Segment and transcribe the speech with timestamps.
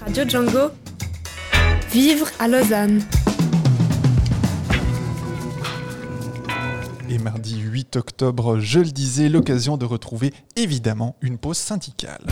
[0.00, 0.70] Radio Django.
[1.90, 3.02] Vivre à Lausanne.
[7.08, 12.26] Et mardi 8 octobre, je le disais, l'occasion de retrouver évidemment une pause syndicale.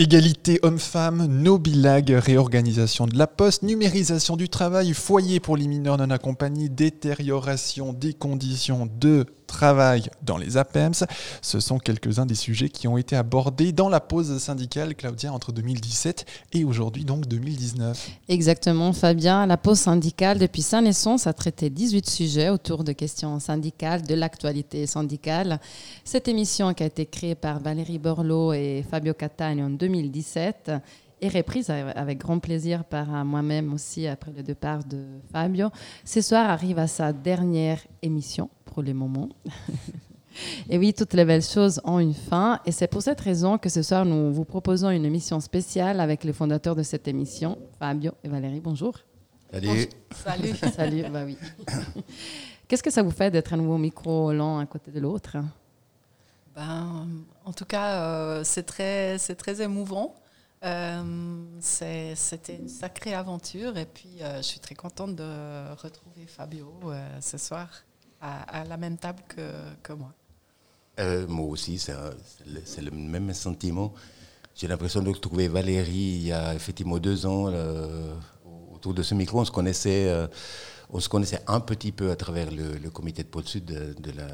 [0.00, 5.98] Égalité homme-femme, no bilag, réorganisation de la poste, numérisation du travail, foyer pour les mineurs
[5.98, 11.04] non accompagnés, détérioration des conditions de travail dans les APEMS.
[11.42, 15.52] Ce sont quelques-uns des sujets qui ont été abordés dans la pause syndicale, Claudia, entre
[15.52, 18.10] 2017 et aujourd'hui, donc 2019.
[18.28, 19.46] Exactement, Fabien.
[19.46, 24.14] La pause syndicale, depuis sa naissance, a traité 18 sujets autour de questions syndicales, de
[24.14, 25.60] l'actualité syndicale.
[26.04, 30.70] Cette émission qui a été créée par Valérie Borloo et Fabio Catania en 2017
[31.20, 35.68] est reprise avec grand plaisir par moi-même aussi après le départ de Fabio.
[36.04, 39.28] Ce soir arrive à sa dernière émission pour le moment.
[40.70, 42.60] et oui, toutes les belles choses ont une fin.
[42.64, 46.24] Et c'est pour cette raison que ce soir, nous vous proposons une émission spéciale avec
[46.24, 48.60] les fondateurs de cette émission, Fabio et Valérie.
[48.60, 48.94] Bonjour.
[49.52, 49.88] Salut.
[50.14, 50.54] Salut.
[50.76, 51.36] Salut, bah oui.
[52.68, 55.36] Qu'est-ce que ça vous fait d'être à nouveau au micro l'un à côté de l'autre?
[56.54, 57.06] Ben,
[57.44, 60.14] En tout cas, euh, c'est très, très émouvant.
[60.62, 66.70] Euh, c'était une sacrée aventure et puis euh, je suis très contente de retrouver Fabio
[67.20, 67.68] ce soir
[68.20, 69.50] à, la même table que,
[69.82, 70.12] que moi.
[70.98, 71.94] Euh, moi aussi, c'est
[72.82, 73.94] le, même sentiment.
[74.54, 78.14] J'ai l'impression de retrouver Valérie il y a effectivement deux ans euh,
[78.74, 79.40] autour de ce micro.
[79.40, 80.26] On se connaissait, euh,
[80.90, 84.26] on se connaissait un petit peu à travers le, comité de pôle sud de, la,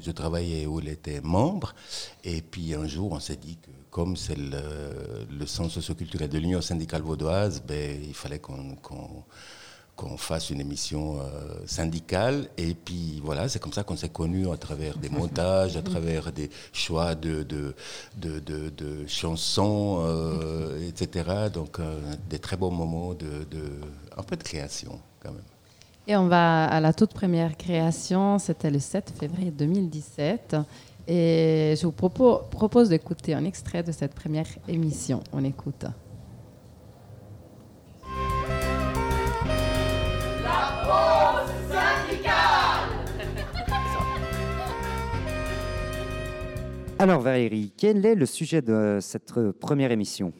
[0.00, 1.74] je travaillais où elle était membre.
[2.24, 6.38] Et puis un jour, on s'est dit que comme c'est le, le centre socioculturel de
[6.38, 8.76] l'Union syndicale vaudoise, ben, il fallait qu'on
[9.98, 12.48] qu'on fasse une émission euh, syndicale.
[12.56, 16.30] Et puis voilà, c'est comme ça qu'on s'est connus à travers des montages, à travers
[16.32, 17.74] des choix de, de,
[18.16, 21.50] de, chansons, euh, etc.
[21.52, 21.98] Donc euh,
[22.30, 23.26] des très beaux moments de,
[24.16, 25.42] un peu de création quand même.
[26.10, 30.56] Et on va à la toute première création, c'était le 7 février 2017.
[31.06, 35.22] Et je vous propose, propose d'écouter un extrait de cette première émission.
[35.34, 35.84] On écoute.
[46.98, 50.32] Alors Valérie, quel est le sujet de cette première émission?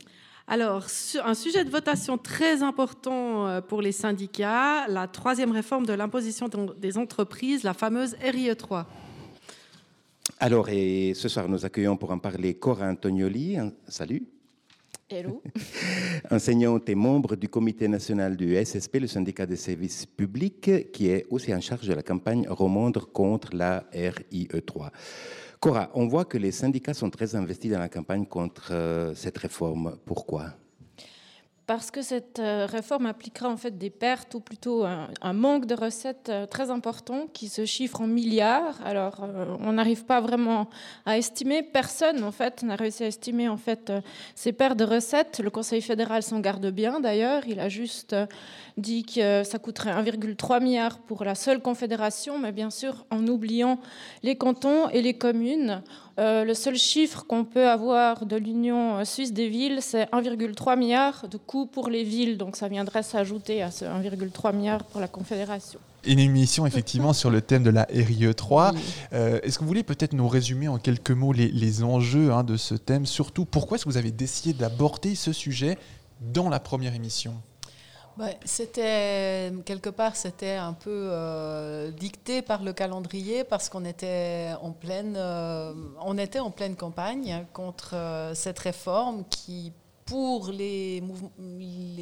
[0.51, 0.87] Alors,
[1.25, 6.49] un sujet de votation très important euh, pour les syndicats, la troisième réforme de l'imposition
[6.79, 8.87] des entreprises, la fameuse RIE 3.
[10.41, 13.59] Alors, et ce soir, nous accueillons pour en parler Cora Antonioli.
[13.89, 14.23] Salut.
[15.11, 15.43] Hello.
[16.31, 21.27] Enseignante et membre du comité national du SSP, le syndicat des services publics, qui est
[21.29, 24.93] aussi en charge de la campagne Romandre contre la RIE 3.
[25.61, 29.39] Cora, on voit que les syndicats sont très investis dans la campagne contre euh, cette
[29.39, 29.97] réforme.
[30.05, 30.55] Pourquoi?
[31.69, 35.75] Parce que cette euh, réforme impliquera en fait des pertes ou plutôt un, manque de
[35.75, 38.81] recettes euh, très important qui se chiffre en milliards.
[38.87, 39.21] Alors
[39.61, 40.71] on n'arrive pas vraiment
[41.05, 41.63] à estimer.
[41.63, 43.93] Personne en fait n'a réussi à estimer en fait
[44.35, 45.41] ces pertes de recettes.
[45.45, 47.43] Le Conseil fédéral s'en garde bien d'ailleurs.
[47.47, 48.17] Il a juste
[48.79, 53.79] dit que ça coûterait 1,3 milliard pour la seule confédération, mais bien sûr en oubliant
[54.23, 55.83] les cantons et les communes.
[56.19, 61.29] Euh, le seul chiffre qu'on peut avoir de l'Union suisse des villes, c'est 1,3 milliard
[61.29, 62.39] de coûts pour les villes.
[62.39, 65.79] Donc ça viendrait s'ajouter à ce 1,3 milliard pour la confédération.
[66.05, 68.73] Une émission effectivement sur le thème de la RIE 3.
[69.13, 72.57] Euh, est-ce que vous voulez peut-être nous résumer en quelques mots les, enjeux hein, de
[72.57, 73.05] ce thème?
[73.05, 75.77] Surtout, pourquoi est-ce que vous avez décidé d'aborder ce sujet
[76.21, 77.35] dans la première émission?
[78.45, 84.73] C'était quelque part, c'était un peu euh, dicté par le calendrier parce qu'on était en
[84.73, 89.73] pleine, euh, on était en pleine campagne contre euh, cette réforme qui,
[90.09, 91.03] pour les,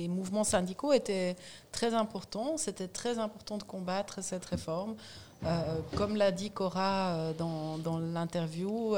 [0.09, 1.37] mouvements syndicaux, était
[1.73, 2.57] très important.
[2.57, 4.95] C'était très important de combattre cette réforme.
[5.97, 8.97] comme l'a dit Cora dans, dans l'interview,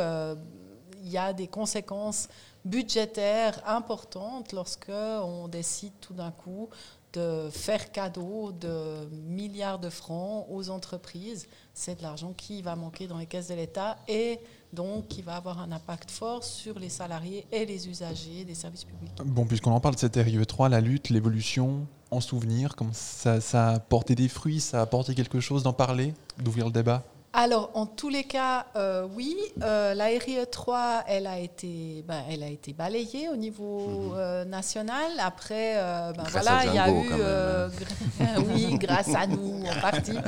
[1.02, 2.28] il y a des conséquences
[2.64, 6.68] budgétaires importantes lorsque on décide tout d'un coup
[7.14, 11.48] de faire cadeau de milliards de francs aux entreprises.
[11.72, 14.40] C'est de l'argent qui va manquer dans les caisses de l'État et
[14.72, 18.84] donc qui va avoir un impact fort sur les salariés et les usagers des services
[18.84, 19.12] publics.
[19.24, 23.68] Bon, puisqu'on en parle de cette RIE3, la lutte, l'évolution, en souvenir, comme ça, ça
[23.70, 27.04] a porté des fruits, ça a apporté quelque chose d'en parler, d'ouvrir le débat?
[27.40, 29.36] Alors, en tous les cas, euh, oui.
[29.62, 34.12] Euh, la RIE 3, elle a été, ben, elle a été balayée au niveau Mhm.
[34.16, 35.12] euh, national.
[35.20, 37.70] Après, euh, ben, voilà, il y a eu, gra-
[38.48, 40.18] oui, grâce à nous en partie.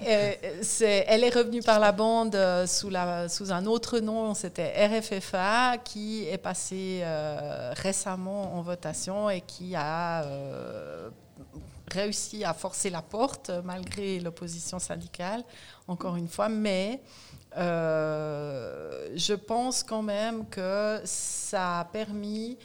[0.00, 2.36] Elle est revenue par la bande
[2.66, 7.02] sous, la, sous un autre nom, c'était RFFA, qui est passé
[7.76, 10.24] récemment en votation et qui a
[11.92, 15.42] réussi à forcer la porte euh, malgré l'opposition syndicale,
[15.88, 17.00] encore une fois, mais
[17.56, 22.56] euh, je pense quand même que ça a permis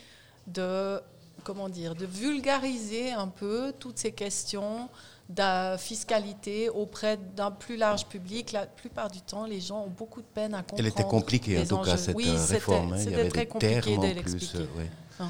[0.48, 1.00] de,
[1.44, 4.90] comment dire, de vulgariser un peu toutes ces questions
[5.30, 8.54] de fiscalité auprès d'un plus large public.
[8.54, 10.80] La plupart du temps, les gens ont beaucoup de peine à comprendre.
[10.80, 12.94] Elle était compliquée en tout cas cette Oui, euh, c'était- réforme.
[12.94, 12.96] hein.
[12.98, 14.58] Il y C'était avait très des compliqué de l'expliquer.
[14.78, 14.90] ouais.
[15.20, 15.28] Ah.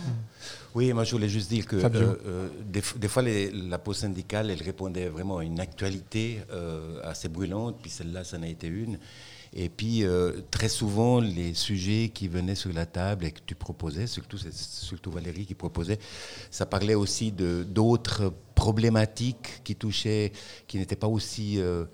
[0.76, 4.50] Oui, moi je voulais juste dire que euh, euh, des, fois les- la pause syndicale,
[4.52, 8.68] elle répondait vraiment à une actualité euh, assez brûlante, puis celle-là, ça en a été
[8.68, 9.00] une.
[9.54, 13.56] Et puis euh, très souvent, les sujets qui venaient sur la table et que tu
[13.56, 14.38] proposais, surtout,
[15.10, 16.00] Valérie qui proposait,
[16.52, 20.32] ça parlait aussi de d'autres problématiques qui touchaient,
[20.68, 21.86] qui n'étaient pas aussi euh,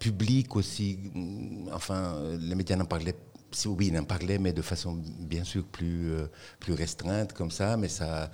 [0.00, 0.98] publiques, aussi.
[1.14, 3.29] mm, Enfin, les médias n'en parlaient si,
[3.66, 6.26] oui, il en parlait, mais de façon bien sûr plus, euh,
[6.60, 7.76] plus restreinte comme ça.
[7.76, 8.30] Mais ça,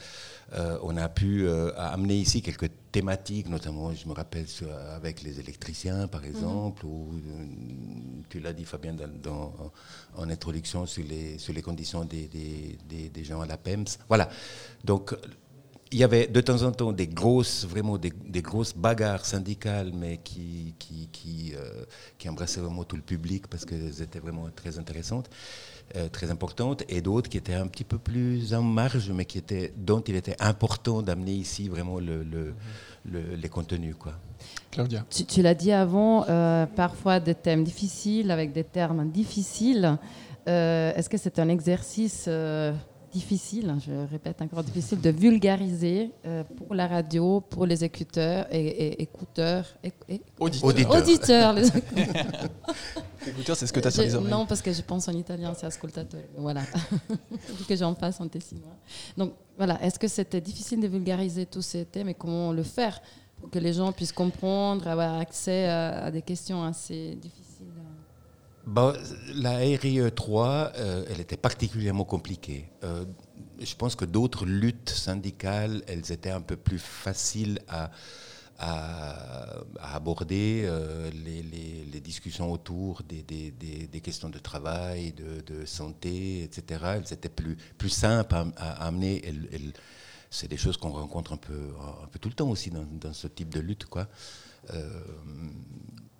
[0.54, 5.22] euh, on a pu euh, amener ici quelques thématiques, notamment, je me rappelle, sur- avec
[5.22, 7.12] les électriciens, par exemple, ou
[8.28, 9.72] tu l'as dit, Fabien, dans, dans-
[10.16, 13.86] en introduction sur les, sur les conditions des, des, des- des gens à la PEMS.
[14.08, 14.28] Voilà.
[14.84, 15.14] Donc,
[15.92, 19.92] il y avait de temps en temps des grosses, vraiment des, des grosses bagarres syndicales,
[19.94, 21.84] mais qui, qui, qui, euh,
[22.18, 25.30] qui embrassaient vraiment tout le public parce qu'elles étaient vraiment très intéressantes,
[25.94, 29.38] euh, très importantes, et d'autres qui étaient un petit peu plus en marge, mais qui
[29.38, 32.54] étaient, dont il était important d'amener ici vraiment le, le-
[33.08, 33.94] le- les contenus.
[33.96, 34.14] Quoi.
[34.72, 35.04] Claudia.
[35.08, 39.96] Tu, tu l'as dit avant, euh, parfois des thèmes difficiles avec des termes difficiles.
[40.48, 42.72] Euh, Est-ce que c'est un exercice euh,
[43.12, 48.66] difficile, je répète encore difficile, de vulgariser euh, pour la radio, pour les écouteurs et,
[48.66, 50.68] et- écouteurs et, et- Auditeur.
[50.68, 50.96] Auditeur.
[51.02, 51.66] auditeurs les
[53.28, 54.30] Écouteur, c'est ce que tu as sur les oreilles.
[54.30, 56.20] Non, parce que je pense en italien, c'est ascoltatore.
[56.36, 56.62] Voilà.
[57.68, 58.76] Que j'en passe en tessinois.
[59.16, 59.82] Donc, voilà.
[59.82, 63.00] Est-ce que c'était difficile de vulgariser tous ces thèmes et comment le faire
[63.40, 67.42] pour que les gens puissent comprendre, avoir accès à, à des questions assez difficiles?
[68.66, 68.92] Bon,
[69.32, 72.68] la RIE 3, euh, elle était particulièrement compliquée.
[72.82, 73.04] Euh,
[73.60, 77.92] je pense que d'autres luttes syndicales, elles étaient un peu plus faciles à,
[79.78, 80.62] aborder.
[80.64, 88.34] euh, les, discussions autour des, questions de travail, de, santé, etc., elles étaient plus, simples
[88.56, 89.22] à, amener.
[90.28, 91.70] C'est des choses qu'on rencontre un peu,
[92.20, 93.84] tout le temps aussi dans, ce type de lutte.
[93.84, 94.08] Quoi.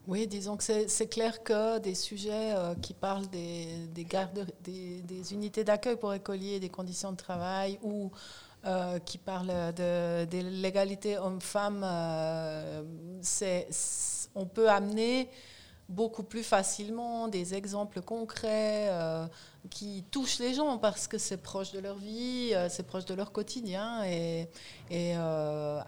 [0.06, 5.32] Oui, disons que c'est clair que des sujets euh, qui parlent des, des, gardes, des,
[5.32, 8.12] unités d'accueil pour écoliers, des conditions de travail, ou
[8.66, 12.84] euh, qui parlent de, l'égalité homme-femme, euh,
[14.36, 15.28] on peut amener
[15.88, 18.90] beaucoup plus facilement des exemples concrets
[19.70, 23.32] qui touchent les gens parce que c'est proche de leur vie, c'est proche de leur
[23.32, 24.04] quotidien.
[24.04, 24.48] Et,
[25.14, 25.84] à,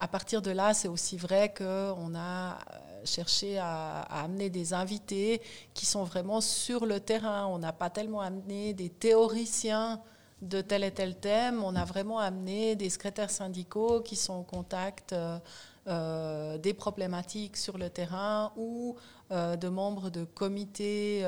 [0.00, 2.58] à partir de là, c'est aussi vrai qu'on a
[3.06, 5.40] cherché à, amener des invités
[5.74, 7.46] qui sont vraiment sur le terrain.
[7.46, 10.00] On n'a pas tellement amené des théoriciens
[10.42, 14.42] de tel et tel thème, on a vraiment amené des secrétaires syndicaux qui sont en
[14.42, 15.38] contact euh,
[15.86, 18.96] euh, des problématiques sur le terrain ou
[19.30, 21.24] euh, de membres de comités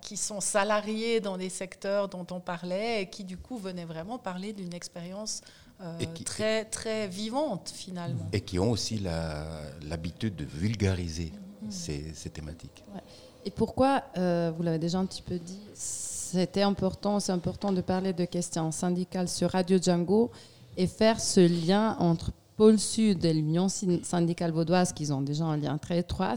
[0.00, 4.18] qui sont salariés dans des secteurs dont on parlait et qui du coup venaient vraiment
[4.18, 5.42] parler d'une expérience
[5.80, 8.26] euh, Et qui- très très vivante finalement.
[8.32, 9.44] et qui ont aussi la-
[9.88, 11.32] l'habitude de vulgariser
[11.70, 12.84] ces, ces thématiques.
[13.44, 17.80] Et pourquoi, euh, vous l'avez déjà un petit peu dit, c'était important, c'est important de
[17.80, 20.30] parler de questions syndicales sur Radio Django
[20.76, 25.44] et faire ce lien entre Pôle Sud et l'Union syn- syndicale vaudoise, qui ont déjà
[25.44, 26.36] un lien très étroit.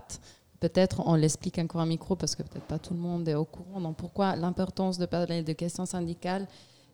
[0.60, 3.46] Peut-être on l'explique encore en micro parce que peut-être pas tout le monde est au
[3.46, 3.80] courant.
[3.80, 6.46] Donc pourquoi l'importance de parler de questions syndicales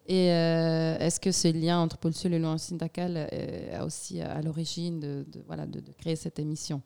[0.08, 4.42] et euh, est-ce que ce lien entre Pôle Sud et l'Union syndicale est aussi à
[4.42, 6.82] l'origine de, voilà, de- créer cette émission?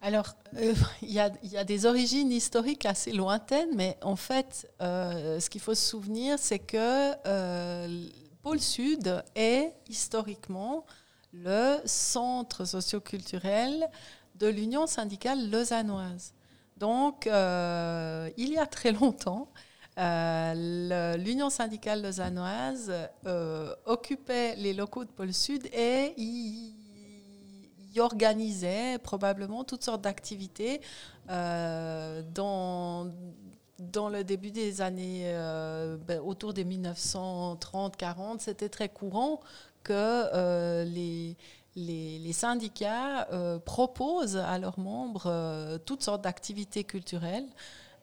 [0.00, 5.50] Alors, euh, il y, a, des origines historiques assez lointaines, mais en fait, euh, ce
[5.50, 10.84] qu'il faut se souvenir, c'est que euh, le Pôle Sud est historiquement
[11.32, 13.88] le centre socioculturel
[14.36, 16.34] de l'Union syndicale lausannoise.
[16.76, 19.48] Donc, euh, il y a très longtemps,
[19.98, 22.92] euh, l'Union syndicale lausannoise
[23.26, 26.74] euh, occupait les locaux de Pôle Sud et y,
[27.98, 30.80] organisait probablement toutes sortes d'activités
[31.28, 33.12] dans
[33.78, 35.24] dans le début des années,
[36.06, 39.40] ben, autour des 1930-40, c'était très courant
[39.82, 40.84] que
[41.74, 47.48] les, syndicats euh, proposent à leurs membres euh, toutes sortes d'activités culturelles.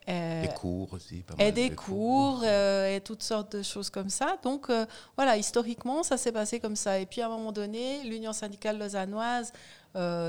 [0.08, 1.22] Euh, des cours aussi.
[1.22, 4.36] Pas mal et des cours, et toutes sortes de choses comme ça.
[4.42, 4.70] Donc
[5.16, 6.98] voilà, historiquement, ça s'est passé comme ça.
[6.98, 9.52] Et puis à un moment donné, l'Union syndicale lausannoise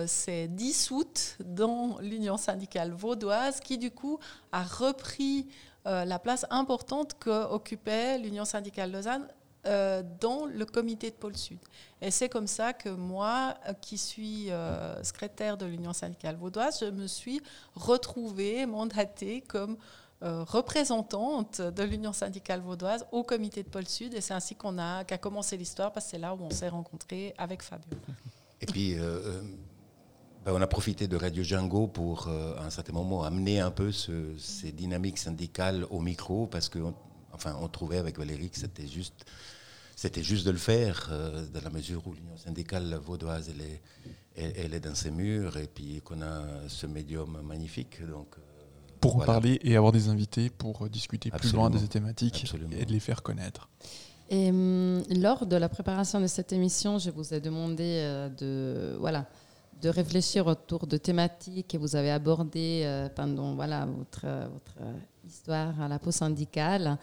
[0.08, 4.20] s'est dissoute dans l'Union syndicale vaudoise, qui du coup
[4.52, 5.48] a repris
[5.86, 9.28] la place importante qu'occupait l'Union syndicale Lausanne
[9.68, 11.60] euh, dans le comité de Pôle Sud.
[12.02, 16.88] Et c'est comme ça que moi, qui suis euh, secrétaire de l'Union syndicale vaudoise, je
[16.88, 17.44] me suis
[17.76, 19.78] retrouvée, mandatée comme
[20.24, 24.16] euh, représentante de l'Union syndicale vaudoise au comité de Pôle Sud.
[24.16, 26.70] Et c'est ainsi qu'on a qu'a commencé l'histoire, parce que c'est là où on s'est
[26.70, 28.00] rencontrés avec Fabio.
[28.62, 33.60] Et puis, ben, on a profité de Radio Django pour, à un certain moment, amener
[33.60, 36.80] un peu ces dynamiques syndicales au micro, parce que
[37.44, 39.26] enfin, on trouvait avec Valérie que c'était juste,
[39.96, 43.82] c'était juste de le faire, euh, dans la mesure où l'Union syndicale vaudoise, elle est,
[44.58, 48.06] elle, est dans ses murs, et puis qu'on a ce médium magnifique.
[48.08, 48.42] Donc, euh,
[49.00, 52.92] pour en parler et avoir des invités pour discuter plus loin des thématiques et de
[52.92, 53.68] les faire connaître.
[54.30, 58.96] Et hum, lors de la préparation de cette émission, je vous ai demandé euh, de,
[58.98, 59.28] voilà,
[59.82, 64.78] de réfléchir autour de thématiques que vous avez abordées pendant voilà, votre, votre
[65.26, 66.98] histoire à la peau syndicale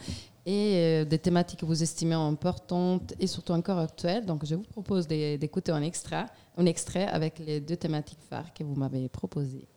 [0.49, 4.25] et euh, des thématiques que vous estimez importantes et surtout encore actuelles.
[4.25, 5.82] Donc, je vous propose d'écouter un
[6.56, 9.68] un extrait avec les deux thématiques phares que vous m'avez proposées.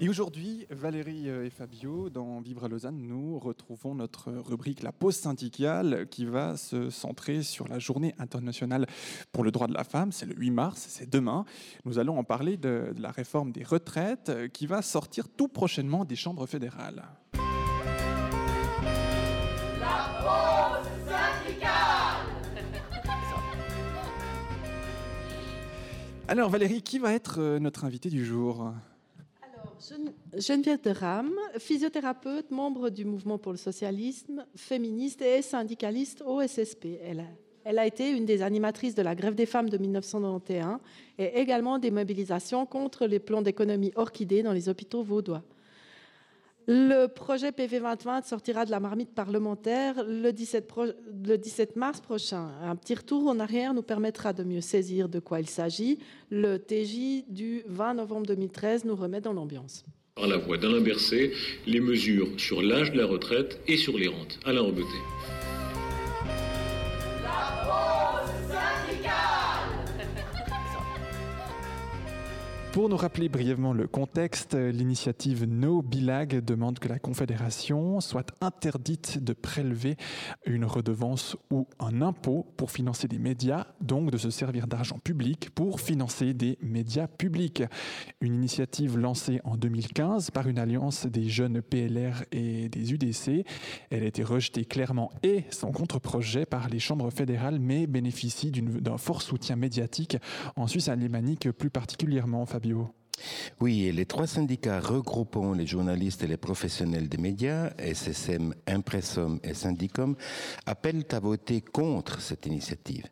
[0.00, 4.92] Et aujourd'hui, Valérie euh, et Fabio, dans Vivre à Lausanne, nous retrouvons notre rubrique La
[4.92, 8.86] pause syndicale qui va se centrer sur la journée internationale
[9.32, 10.12] pour le droit de la femme.
[10.12, 11.44] C'est le 8 mars, c'est demain.
[11.84, 15.48] Nous allons en parler de, de la réforme des retraites euh, qui va sortir tout
[15.48, 17.04] prochainement des chambres fédérales.
[19.80, 21.74] La pause syndicale
[26.28, 28.72] Alors Valérie, qui va être euh, notre invité du jour?
[30.38, 36.86] Geneviève de Ram, physiothérapeute, membre du mouvement pour le socialisme, féministe et syndicaliste au SSP.
[37.02, 37.26] Elle a,
[37.64, 40.78] elle a été une des animatrices de la grève des femmes de 1991
[41.18, 45.42] et également des mobilisations contre les plans d'économie orchidée dans les hôpitaux vaudois.
[46.66, 52.52] Le projet PV 2020 sortira de la marmite parlementaire le 17, mars prochain.
[52.62, 55.98] Un petit retour en arrière nous permettra de mieux saisir de quoi il s'agit.
[56.30, 59.84] Le TJ du 20 novembre 2013 nous remet dans l'ambiance.
[60.14, 61.32] Par la voix d'Alain Berset,
[61.66, 64.38] les mesures sur l'âge de la retraite et sur les rentes.
[64.46, 65.33] Alain Robeté.
[72.74, 79.22] Pour nous rappeler brièvement le contexte, l'initiative No Bilag demande que la Confédération soit interdite
[79.22, 79.96] de prélever
[80.44, 85.50] une redevance ou un impôt pour financer des médias, donc de se servir d'argent public
[85.50, 87.62] pour financer des médias publics.
[88.20, 93.46] Une initiative lancée en 2015 par une alliance des jeunes PLR et des UDC.
[93.90, 98.98] Elle a été rejetée clairement et sans contre-projet par les chambres fédérales, mais bénéficie d'un
[98.98, 100.16] fort soutien médiatique
[100.56, 102.44] en Suisse alémanique plus particulièrement.
[103.60, 109.38] Oui, et les trois syndicats regroupant les journalistes et les professionnels des médias, SSM, Impressum
[109.42, 110.16] et Syndicom,
[110.66, 113.04] appellent à voter contre cette initiative.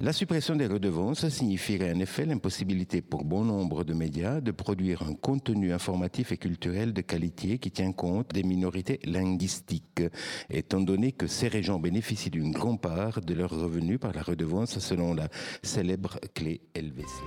[0.00, 5.02] La suppression des redevances signifierait en effet l'impossibilité pour bon nombre de médias de produire
[5.02, 10.02] un contenu informatif et culturel de qualité qui tient compte des minorités linguistiques,
[10.50, 14.78] étant donné que ces régions bénéficient d'une grande part de leurs revenus par la redevance
[14.80, 15.28] selon la
[15.62, 17.22] célèbre clé LVC.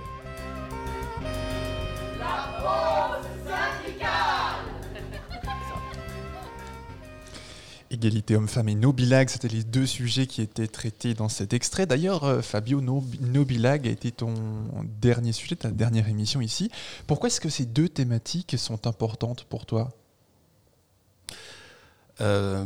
[7.98, 11.84] Égalité homme-femme et Nobilag, c'était les deux sujets qui étaient traités dans cet extrait.
[11.84, 14.34] D'ailleurs, euh, Fabio, Nobilag a été ton
[15.00, 16.70] dernier sujet, ta dernière émission ici.
[17.08, 19.90] Pourquoi est-ce que ces deux thématiques sont importantes pour toi?
[22.20, 22.64] Euh,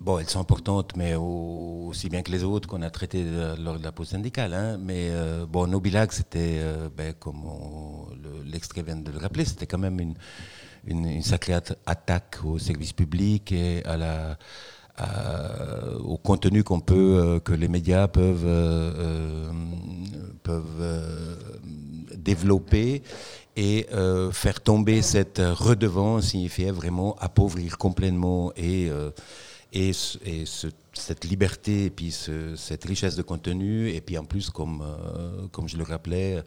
[0.00, 3.24] Bon, elles sont importantes, mais aussi bien que les autres qu'on a traitées
[3.58, 4.54] lors de la pause syndicale.
[4.54, 4.78] Hein.
[4.78, 6.62] Mais euh, bon, Nobilag, c'était,
[6.96, 7.42] ben, comme
[8.44, 10.14] l'extrait vient de le rappeler, c'était quand même une
[10.86, 11.54] une, sacrée
[11.86, 14.38] attaque au service public et à la,
[16.04, 19.50] au contenu qu'on peut, euh, que les médias peuvent, euh, euh,
[20.42, 21.38] peuvent
[22.16, 23.02] développer
[23.56, 23.86] et
[24.32, 28.90] faire tomber cette redevance signifiait vraiment appauvrir complètement et
[29.72, 29.90] Et,
[30.24, 34.48] et ce- cette liberté et puis ce- cette richesse de contenu, et puis en plus,
[34.48, 36.42] comme, euh, comme je le rappelais,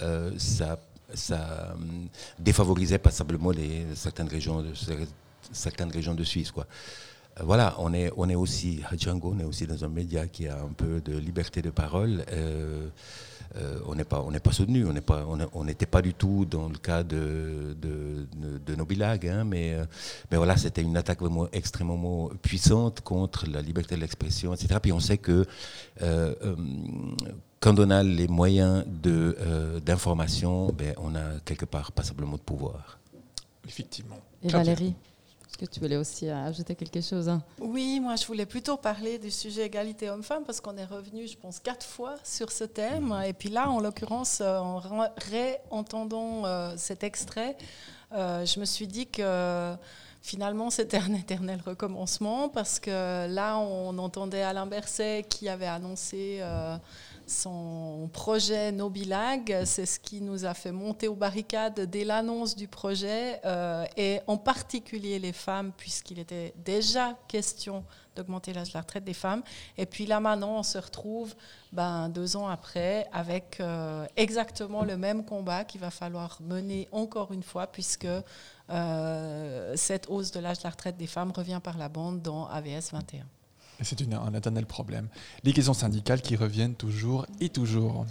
[0.00, 0.78] euh, ça,
[1.14, 4.72] ça hum, défavorisait passablement les, certaines, régions de,
[5.52, 6.50] certaines régions de Suisse.
[6.50, 6.66] Quoi.
[7.40, 10.26] Euh, Voilà, on est, on est aussi à Django, on est aussi dans un média
[10.26, 12.24] qui a un peu de liberté de parole.
[12.32, 12.88] Euh,
[13.56, 16.78] euh, on n'est pas, pas soutenu, on pas, on n'était pas du tout dans le
[16.78, 18.26] cas de, de,
[18.64, 19.84] de, hein, mais, euh,
[20.30, 21.18] mais voilà, c'était une attaque
[21.52, 24.78] extrêmement puissante contre la liberté de l'expression, etc.
[24.80, 25.44] Puis on sait que
[26.00, 26.56] euh, euh,
[27.62, 32.42] quand on a les moyens de, euh, d'information, ben, on a quelque part passablement de
[32.42, 32.98] pouvoir.
[33.66, 34.18] Effectivement.
[34.42, 34.74] Et Claudia.
[34.74, 34.94] Valérie,
[35.48, 37.40] est-ce que tu voulais aussi ajouter quelque chose hein?
[37.60, 41.36] Oui, moi je voulais plutôt parler du sujet égalité homme-femme parce qu'on est revenu, je
[41.36, 43.14] pense, quatre fois sur ce thème.
[43.24, 44.82] Et puis là, en l'occurrence, euh, en
[45.30, 47.56] réentendant euh, cet extrait,
[48.12, 49.74] euh, je me suis dit que
[50.22, 56.38] finalement c'était un éternel recommencement parce que là, on entendait Alain Berset qui avait annoncé.
[56.40, 56.76] euh,
[57.26, 62.68] son projet Nobilag, c'est ce qui nous a fait monter aux barricades dès l'annonce du
[62.68, 68.82] projet, euh, et en particulier les femmes, puisqu'il était déjà question d'augmenter l'âge de la
[68.82, 69.42] retraite des femmes.
[69.78, 71.34] Et puis là maintenant, on se retrouve
[71.72, 77.32] ben, deux ans après avec euh, exactement le même combat qu'il va falloir mener encore
[77.32, 78.06] une fois, puisque
[78.72, 82.46] euh, cette hausse de l'âge de la retraite des femmes revient par la bande dans
[82.46, 83.24] AVS 21.
[83.80, 85.08] Et c'est une- un éternel problème.
[85.44, 88.06] Les questions syndicales qui reviennent toujours et toujours.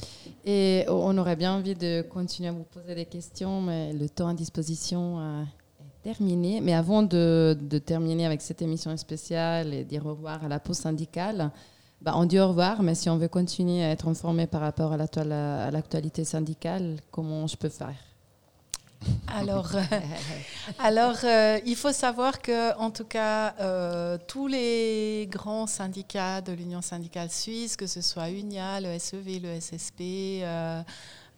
[0.45, 4.27] Et on aurait bien envie de continuer à vous poser des questions, mais le temps
[4.27, 6.59] à disposition euh, est terminé.
[6.61, 10.59] Mais avant de, de terminer avec cette émission spéciale et dire au revoir à la
[10.59, 11.51] pause syndicale,
[12.01, 14.91] bah, on dit au revoir, mais si on veut continuer à être informé par rapport
[14.93, 14.97] à
[15.71, 17.95] l'actualité syndicale, comment je peux faire?
[19.27, 19.81] Alors, euh,
[20.79, 26.51] alors euh, il faut savoir que, en tout cas, euh, tous les grands syndicats de
[26.53, 30.43] l'Union syndicale suisse, que ce soit UNIA, le SEV, le SSP,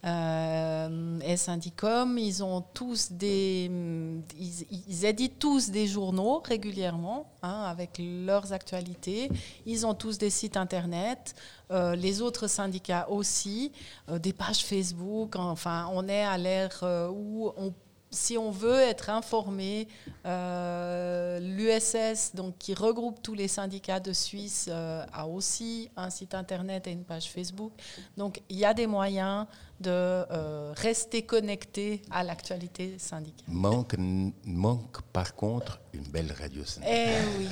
[0.04, 3.70] euh, et Syndicom, ils ont tous des,
[4.38, 9.30] ils, éditent tous des journaux régulièrement hein, avec leurs actualités.
[9.64, 11.34] Ils ont tous des sites internet.
[11.70, 13.72] Euh, les autres syndicats aussi,
[14.10, 15.36] euh, des pages Facebook.
[15.36, 17.52] Enfin, on est à l'ère euh, où
[18.10, 19.88] si on veut être informé,
[21.40, 27.02] l'USS, qui regroupe tous les syndicats de Suisse, a aussi un site internet et une
[27.02, 27.72] page Facebook.
[28.16, 29.46] Donc il y a des moyens
[29.84, 33.44] de euh, rester connecté à l'actualité syndicale.
[33.48, 33.94] Manque,
[34.44, 36.98] manque par contre une belle radio syndicale.
[36.98, 37.48] Eh oui.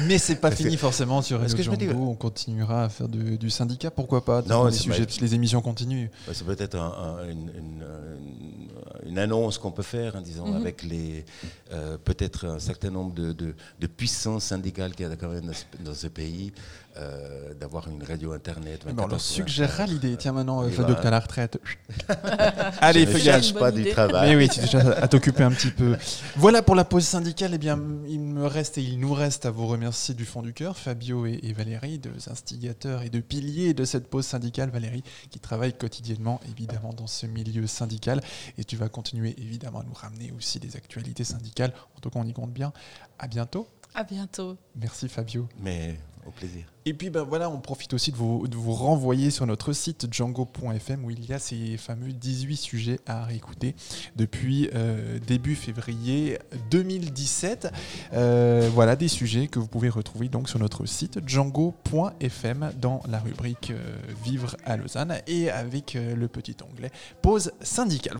[0.06, 1.88] Mais c'est pas Parce fini que- forcément sur Radio dis-.
[1.90, 3.90] On continuera à faire du, du syndicat.
[3.90, 6.08] Pourquoi pas Non, les sujets, les émissions continuent.
[6.32, 7.50] C'est peut-être un- un- une,
[9.06, 10.56] une- annonce qu'on peut faire en disant Mhm.
[10.56, 11.24] avec les
[11.72, 15.46] euh, peut-être un certain nombre de, de, de puissances syndicales qu'il y a quand même
[15.46, 16.52] dans ce, dans ce pays,
[16.98, 18.82] euh, d'avoir une radio internet.
[18.84, 20.16] On leur 24 suggérera l'idée.
[20.16, 21.10] Tiens, maintenant, y Fabio, que t'as hein.
[21.10, 21.58] la retraite.
[22.80, 23.52] Allez, Je ne gaffe.
[23.54, 24.30] pas du travail.
[24.30, 25.96] Mais oui, tu es déjà à t'occuper un petit peu.
[26.36, 27.52] Voilà pour la pause syndicale.
[27.54, 27.78] Eh bien,
[28.08, 31.26] il me reste et il nous reste à vous remercier du fond du cœur, Fabio
[31.26, 34.70] et, et Valérie, deux instigateurs et deux piliers de cette pause syndicale.
[34.70, 38.20] Valérie, qui travaille quotidiennement, évidemment, dans ce milieu syndical.
[38.58, 41.72] Et tu vas continuer, évidemment, à nous ramener aussi des actualités syndicales.
[41.96, 42.72] En tout cas, on y compte bien.
[43.18, 43.68] À bientôt.
[43.94, 44.56] À bientôt.
[44.74, 45.48] Merci, Fabio.
[45.58, 45.98] Mais
[46.32, 46.64] plaisir.
[46.88, 51.10] Et puis ben voilà, on profite aussi de vous, renvoyer sur notre site django.fm où
[51.10, 53.74] il y a ces fameux 18 sujets à réécouter
[54.14, 56.38] depuis euh, début février
[56.70, 57.72] 2017.
[58.12, 63.18] Euh, voilà des sujets que vous pouvez retrouver donc sur notre site django.fm dans la
[63.18, 68.14] rubrique euh, Vivre à Lausanne et avec le petit onglet Pause syndicale.